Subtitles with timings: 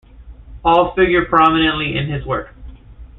[0.65, 2.55] All figure prominently in his work.